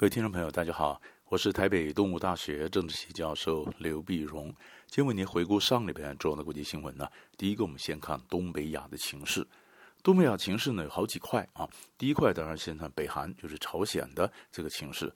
[0.00, 4.46] 各位听众朋友，大家好，我是台北动物大学政治系教授刘碧荣。
[4.86, 7.06] 今天为您回顾上礼拜重要的国际新闻呢。
[7.36, 9.46] 第一个，我们先看东北亚的情势。
[10.02, 11.68] 东北亚情势呢有好几块啊。
[11.98, 15.12] 第一块当然先看北韩，就是朝鲜的这个情势。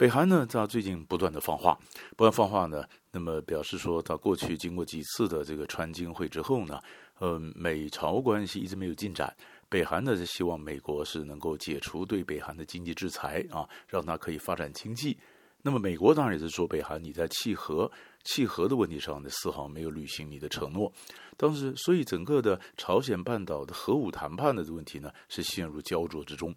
[0.00, 1.78] 北韩呢，在最近不断的放话，
[2.16, 2.82] 不断放话呢，
[3.12, 6.80] 那么表示说，到过去经过几次的这个川金会之后呢，
[7.18, 9.30] 呃，美朝关系一直没有进展。
[9.68, 15.18] 北韩呢是希望美国是能够解除对北韩的经济制裁啊，让它可以发展经济。
[15.60, 17.92] 那么美国当然也是说，北韩你在弃核、
[18.24, 20.90] 弃核的问题上呢，丝毫没有履行你的承诺。
[21.36, 26.54] 当时，所以整个的朝鲜半岛的核武谈判的问题呢，是陷入焦灼之中。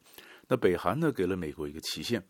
[0.47, 2.23] 那北韩呢给了美国一个期限，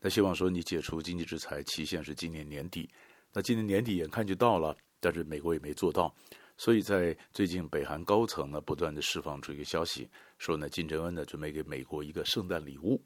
[0.00, 2.88] 那希望说你解除经济制裁期限是今年年底。
[3.32, 6.14] 那今年年底眼看就到了，但是美国也没做到。
[6.56, 13.00] 所以在最近，北韩高层呢不断地释放出一个消息，说呢金正恩呢准备给美国一个圣诞礼物，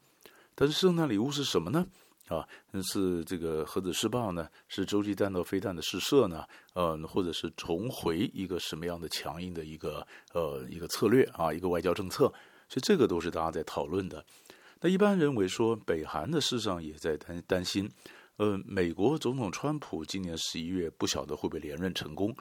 [0.55, 1.87] 但是圣诞礼物是什么呢？
[2.28, 2.48] 啊，
[2.82, 4.48] 是这个核子试爆呢？
[4.68, 6.46] 是洲际弹道飞弹的试射呢？
[6.73, 12.32] 呃，或者是重回一个什么样的强硬的一个呃一个策略啊，一个外交政策？
[12.68, 14.24] 所以这个都是大家在讨论的。
[14.85, 17.88] 那一般认为说，北韩的事上也在担担心，
[18.37, 22.35] 呃，美国总统川普今年十一月不晓得会不会连任成功。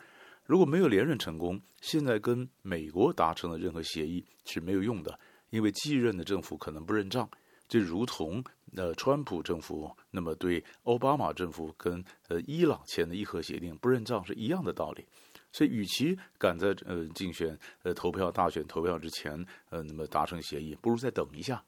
[0.48, 5.20] 如果没有连任成功，现在跟美国达成的任何协议是没有用的，
[5.52, 7.30] 因为继任的政府可能不认账，
[7.68, 8.44] 就如同
[8.76, 15.06] 呃川普政府那么对奥巴马政府跟呃伊朗签的伊核协定不认账是一样的道理。
[15.52, 21.64] 所以，与其赶在呃竞选呃投票大选投票之前呃那么达成协议，不如再等一下。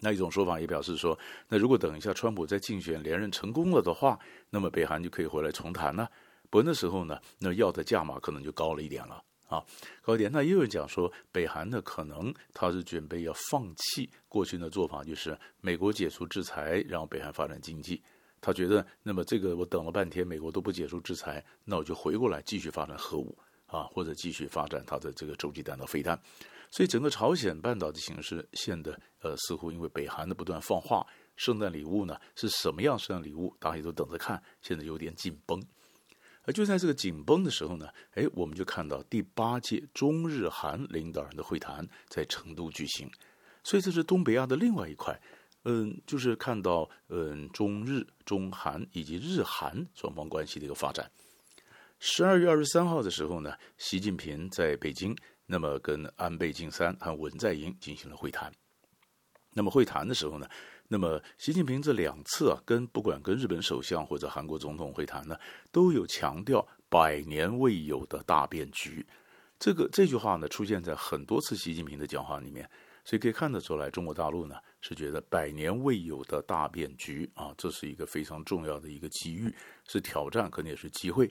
[0.00, 6.10] 那一种说法也表示说，那如果等一下川普在竞选连任成功了的话，那么北韩就可以回来重谈了。
[6.48, 9.62] 不那时候呢，那要的价码可能就高了一点了啊，
[10.02, 10.30] 高一点。
[10.32, 18.02] 那也有人讲说，北韩呢可能他是准备要放弃过去的做法，就是美国解除制裁，让北韩发展经济。
[18.40, 23.36] 他觉得，那么这个我等了半天，美国都不解除制裁，那我就回过来继续发展核武
[23.70, 26.20] 啊，或者继续发展他的这个洲际弹道飞弹。
[26.70, 35.60] 所以整个朝鲜半岛的形势现在呃，似乎因为北韩的不断放话，圣诞礼物呢是什么样圣诞礼物，大家也都等着看，现在有点紧绷。
[36.44, 43.10] 而就在这个紧绷的时候呢，哎，我们就看到第八届中日韩领导人的会谈在成都举行，
[43.64, 45.20] 所以这是东北亚的另外一块，
[45.64, 51.10] 嗯，就是看到嗯中日、中韩以及日韩双方关系的一个发展。
[52.02, 58.50] 十二月二十三号的时候呢，习近平在北京，那么跟安倍晋三和文在寅进行了会谈。
[59.52, 60.48] 那么会谈的时候呢，
[60.88, 65.38] 那么，习近平这两次啊，跟不管跟日本首相或者韩国总统会谈呢，
[65.70, 69.06] 都有强调百年未有的大变局。
[69.58, 72.66] 这个这句话呢，出现在很多次习近平的讲话里面，
[73.04, 79.54] 所以可以看得出来，中国大陆呢是觉得百年未有的大变局啊，这是一个非常重要的一个机遇，
[79.86, 81.30] 是挑战，可能也是机会。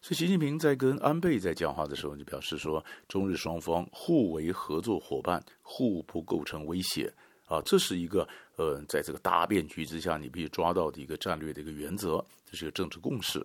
[0.00, 7.12] 所以，习近平在跟安倍在讲话的时候，就表示说，中日双方互为合作伙伴，互不构成威胁。
[7.46, 13.44] 啊，这是一个呃，在这个大变局之下，你必须抓到的一个战略的一个原则，这是一个政治共识。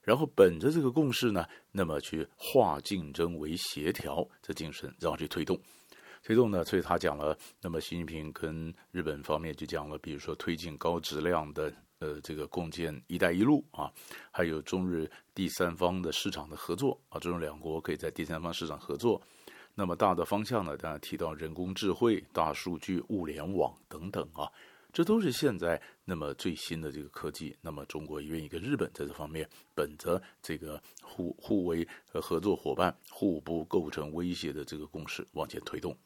[0.00, 5.60] 然后本着这个共识呢，那么去化竞争为协调这精神，然后去推动，
[6.24, 13.88] 推动呢，所以他讲了，那么习近平跟日本方面就讲了，比如说推进高质量的呃这个共建“一带一路”啊，
[14.32, 19.22] 还有中日第三方的市场的合作啊，这种两国可以在第三方市场合作。
[19.74, 24.50] 那么大的方向呢，当然提到人工智慧、大数据、物联网等等啊，
[24.92, 27.56] 这都是现在那么最新的这个科技。
[27.60, 35.96] 那么中国愿意跟日本在这方面，本着这个互互为合作伙伴、互不构成威胁的这个共识往前推动。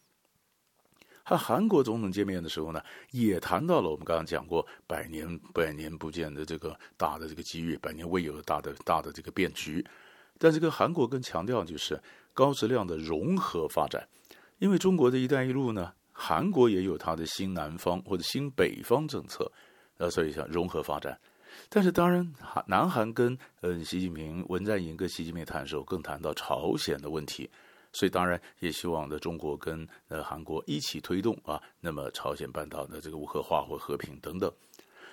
[1.26, 9.84] 和韩国总统见面的时候呢，也谈到了我们刚刚讲过百年百年不见的这个大的这个机遇，百年未有的大的大的这个变局。
[10.38, 12.00] 但这个韩国更强调就是。
[12.36, 14.06] 高质量的融合发展，
[14.58, 19.50] 因为中国的一带一路呢，韩国也有它的新南方或者新北方政策，
[19.96, 21.18] 呃，所以想融合发展。
[21.70, 22.30] 但是当然，
[22.66, 27.48] 南韩跟嗯习近平、文在寅跟习近平谈的时候，更谈到朝鲜的问题，
[27.98, 34.52] 所以当然也希望的中国跟呃韩国一起推动啊，那么朝鲜半岛的这个无核化或和平等等。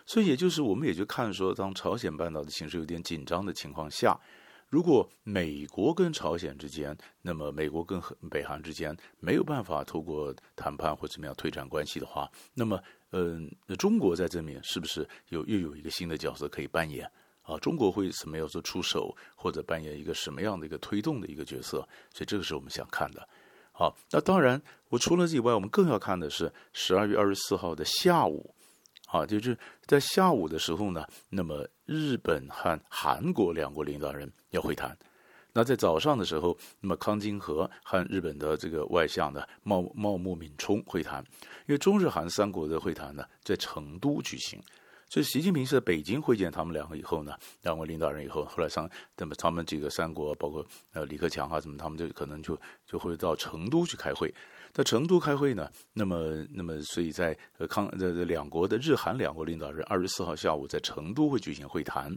[0.06, 4.20] 所以也就是我们也就看说，当朝鲜半岛的形势有点紧张的情况下。
[4.70, 8.02] 如果美国跟朝鲜之间，那么美国跟
[8.32, 12.82] 北韩之间没有办法透过谈判或怎么样推展关系的话，那么，
[13.12, 13.48] 嗯，
[13.78, 17.08] 中国在这面是不是有又有一个新的角色可以扮演
[17.44, 17.58] 啊？
[17.60, 21.88] 中国会什么样做出手，或者扮演一个什么样的一个推动的一个角色？
[22.12, 23.28] 所以这个是我们想看的。
[23.72, 28.54] 好，那当然，我除了这以外，我们更要看的是十二月二十四号的下午。
[29.08, 29.56] 啊，就是
[29.86, 34.98] 在下午的时候呢，那么日本和韩国两国领导人要会谈。
[35.54, 41.24] 那在早上的时候，那么康金和和日本的这个外相的茂茂木敏充会谈，
[41.68, 44.60] 因为中日韩三国的会谈呢在成都举行。
[45.14, 54.34] 所以习近平是在北京会见他们两个以后呢，两位领导人以后，后来上那么他们几个三国，包括呃李克强啊什么，他们就可能就就会到成都去开会。
[54.72, 62.12] 在成都开会呢，那么那么所以在呃康这这两国的日韩两国领导人二十四号下午在成都会举行会谈。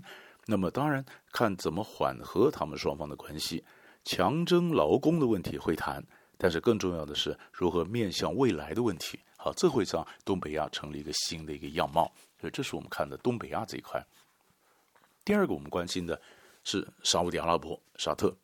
[0.46, 3.62] 那么当然看怎么缓和他们双方的关系，
[4.04, 6.02] 强征劳工的问题会谈，
[6.38, 9.18] 但是更重要的是如何面向未来的问题。
[9.46, 12.10] 好，这会让东北亚成立一个新的一个样貌。
[12.40, 14.04] 所以这是我们看的东北亚这一块。
[15.24, 16.20] 第二个我们关心的
[16.64, 18.34] 是沙乌地阿拉伯、沙特。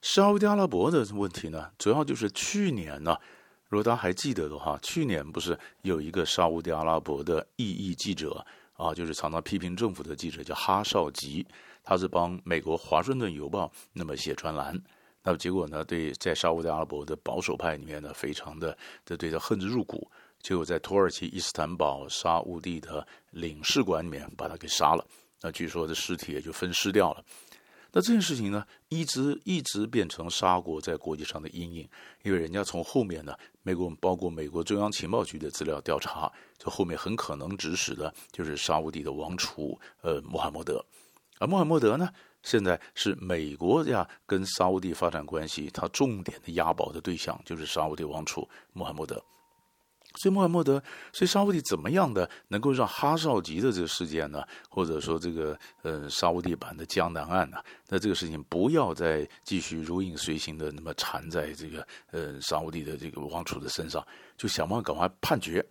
[0.00, 3.18] 沙乌地阿拉伯的问题呢，主要就是去年呢，
[3.68, 11.44] 如果大家还记得的话，去年不是有一个沙乌地阿拉伯的异议记者啊，就是常常批评政府的记者，叫哈绍吉，
[11.82, 14.80] 他是帮美国华盛顿邮报那么写专栏，
[15.24, 20.08] 那么结果呢，对在沙乌地阿拉伯的保守派里面呢，非常的的对他恨之入骨。
[20.40, 25.04] 结果在土耳其伊斯坦堡沙乌地的领事馆里面把他给杀了，
[25.40, 27.24] 那据说的尸体也就分尸掉了。
[27.90, 31.88] 那这件事情呢，一直一直变成沙国在国际上的阴影，
[32.22, 40.84] 因为人家从后面呢，美国包括美国中央情报局的资料调查，这后面很可能指使的就是沙乌地的王储呃穆罕默德，
[41.38, 42.10] 而穆罕默德呢，
[42.42, 49.20] 现在是美国呀跟沙乌地发展关系，他重点的押宝的对象就是沙乌地王储穆罕默德。
[50.18, 50.82] 所以穆罕默德，
[51.12, 64.06] 所以沙乌地怎么样的能够让哈绍吉的这个事件呢，或者说这个呃沙乌地版的江南案呢，那这个事情不要再继续如影随形的那么缠在这个呃沙乌地的这个王储的身上，
[64.36, 65.64] 就想办法赶快判决，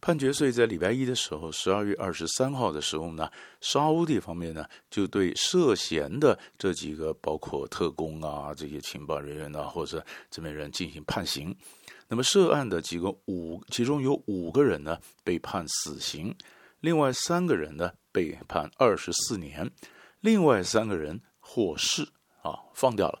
[0.00, 0.32] 判决。
[0.32, 11.54] 所以在礼拜一的时候，十二月二十三号的时候呢，沙乌地方面呢就对涉嫌的这几个包括特工啊这些情报人员啊或者这边人进行判刑。
[12.12, 16.36] 那么涉案的几个五，其中有五个人呢被判死刑，
[16.80, 19.70] 另外三个人呢被判二十四年，
[20.20, 22.06] 另外三个人获释
[22.42, 23.18] 啊，放掉了，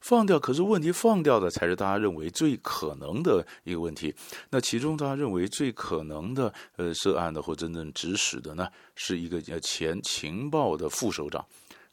[0.00, 0.38] 放掉。
[0.38, 4.14] 可是问题放掉的才是大家认为最可能的一个问题。
[4.50, 11.44] 那其中大家认为最可能的呃涉案的或真正指使的呢，是一个叫前情报的副首长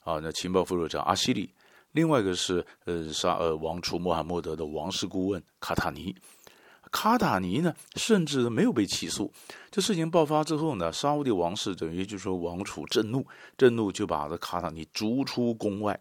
[0.04, 1.50] 啊，那情报副首长阿西里。
[1.96, 6.14] 另外一个是呃沙呃王储穆罕默德的王室顾问卡塔尼，
[6.92, 9.32] 卡塔尼呢甚至没有被起诉。
[9.72, 13.26] 这事情爆发之后呢，沙乌地王室等于就说王储震怒，
[13.58, 15.98] 震怒就把这卡塔尼逐出宫外，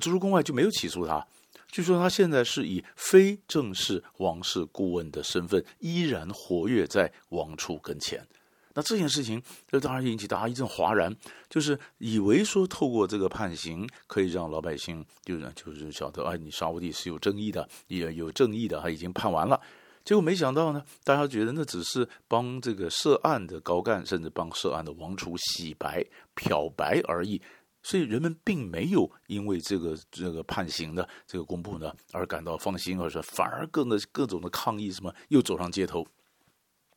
[0.00, 1.26] 逐出宫外就没有起诉他。
[1.68, 8.26] 据说他现在是以非正式王室顾问的身份依然活跃在王储跟前。
[8.76, 11.10] 那这件事情，这当然引起大家一阵哗然，
[11.48, 19.58] 就是以为说透过这个判刑可以让老百姓就是就是晓得，哎，你沙乌地是有正义的，也有正义的，他已经判完了。
[20.04, 27.40] 结果没想到呢，大家觉得那只是帮这个涉案的高干，甚至帮涉案的王储洗白、漂白而已。
[27.82, 36.06] 所以人们并没有因为这个这个判刑的这个公布呢而感到放心，而是反而各的各种的抗议什么又走上街头，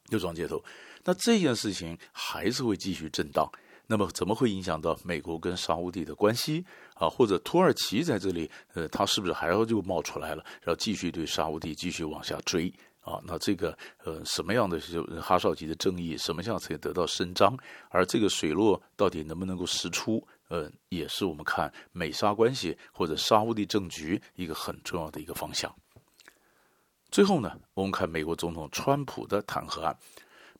[0.09, 0.63] 又撞街头。
[1.03, 3.49] 那这件事情还是会继续震荡，
[3.87, 7.09] 那么怎么会影响到美国跟沙乌地的关系啊？
[7.09, 13.19] 或者土耳其在这里，呃，他是不是还要就冒出来了，然后继续对沙乌地继续往下追啊？
[13.23, 14.79] 那这个呃，什么样的
[15.21, 17.57] 哈绍吉的正义，什么样才得到伸张？
[17.89, 20.25] 而这个水落到底能不能够石出？
[20.49, 25.73] 呃，也是我们看美沙关系或者沙乌地政局一个很重要的一个方向。
[27.11, 29.97] 最后呢，我们看美国总统川普的弹劾案。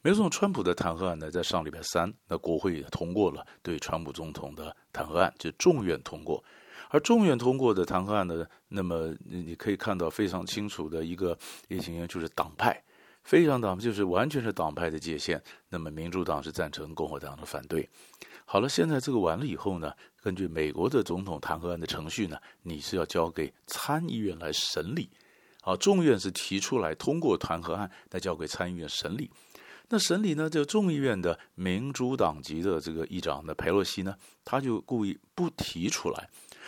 [0.01, 6.43] 美国总统川普的弹劾案呢，在上礼拜三，那国会也通过了对川普总统的弹劾案，就众院通过。
[6.89, 11.37] 而众院通过的弹劾案呢，那么你可以看到非常清楚的一个
[11.67, 12.81] 类型，就是党派，
[13.23, 15.39] 非常党就是完全是党派的界限。
[15.67, 17.87] 那么民主党是赞成，共和党的反对。
[18.45, 25.11] 好了，现在这个完了以后呢，根据美国的总统弹劾案的程序呢，你是要交给参议院来审理。
[25.69, 29.29] 啊，众院是提出来通过弹劾案，再交给参议院审理。
[29.89, 36.27] 那审理呢，就众议院的民主党籍的这个议长的佩洛西呢，他就故意不提出来，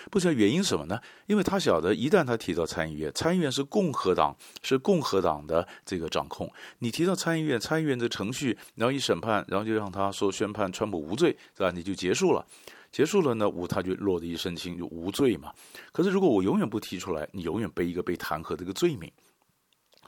[0.10, 1.00] 不知道原因什么呢？
[1.28, 6.52] 因为他晓得，一旦他提到参议院，参议院是共和党，是共和党的这个掌控。
[6.80, 11.72] 你提到参议院，参议院的程序，然后一审判，然后就让他说宣判川普无罪，是吧？
[11.72, 12.46] 你就结束了，
[12.92, 15.54] 结束了呢，无他就落得一身轻，就无罪嘛。
[15.92, 19.12] 可是如果我永远不提出来，你永远背一个被弹劾的一个罪名。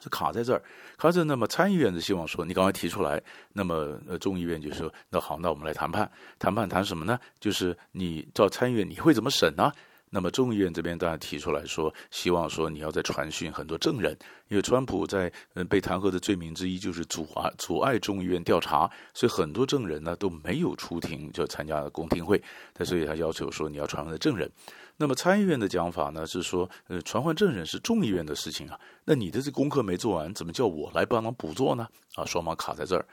[0.04, 0.62] 就卡在这儿。
[0.98, 3.22] 卡在那么参议院就希望说，你刚才提出来。
[3.54, 6.10] 那么呃，众议院就说，那好，那我们来谈判。
[6.38, 7.18] 谈判谈什么呢？
[7.40, 9.72] 就是你到参议院你会怎么审呢？
[10.14, 14.16] 那么众议院这边当然提出来说，希望说你要再传讯很多证人，
[14.46, 22.40] 因为川普在嗯被弹劾的罪名之一就是阻碍阻碍众议院调查，所以很多证人呢都没有出庭就参加公听会，
[22.72, 24.48] 他所以他要求说你要传唤的证人。
[24.96, 31.88] 那么参议院的讲法呢是说，呃，传唤证人是众议院的事情啊，那你的这功课没做完，怎么叫我来帮忙补做呢？
[32.14, 33.04] 啊，双方卡在这儿。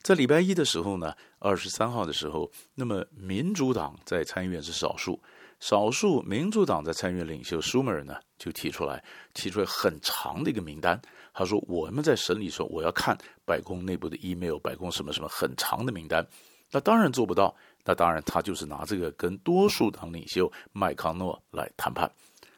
[0.00, 5.20] 在礼拜一的时候呢，二十三号的时候，那么民主党在参议院是少数。
[5.60, 9.02] 少数民主党在参议院领袖舒梅尔呢，就提出来，
[9.34, 11.00] 提出来很长的一个名单。
[11.34, 16.26] 他说：“我们在审理说，我要看白宫内部的 email，白宫什么什么很长的名单。
[16.70, 17.54] 那当然做不到。
[17.84, 22.10] 那当然，他就是拿这个跟多数党领袖麦康诺来谈判。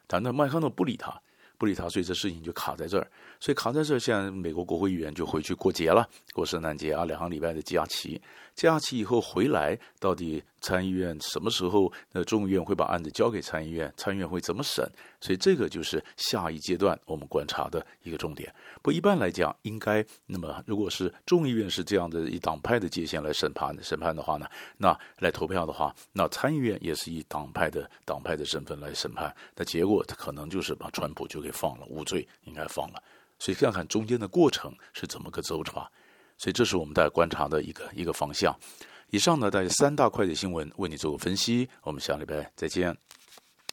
[0.06, 1.14] 但那麦康诺不理他，
[1.56, 3.10] 不理他，所以这事情就卡在这儿。
[3.38, 8.20] 所以卡在这儿，现在美国国会议员就回去过节了，过圣诞节啊，两个礼拜的假期。
[8.54, 11.92] 假期以后回来，到底？”参议院什么时候？
[12.12, 14.84] 那众议院会把案子交给参议院，参议院会怎么审？
[15.20, 18.52] 所以这个就是下一阶段我们观察的一个重点。
[18.82, 29.34] 不，一般来讲，应该那么，如果是众议院是这样的以党派的界限来审判审判的话呢，那来投票的话，那参议院也是以党派的党派的身份来审判。
[29.56, 33.02] 那结果可能就是把川普就给放了，无罪应该放了。
[33.38, 35.90] 所以看看中间的过程是怎么个走法。
[36.36, 38.58] 所以这是我们在观察的一个一个方向。
[39.10, 41.68] 以上呢，带三大块的新闻为你做个分析。
[41.82, 42.96] 我们下礼拜再见。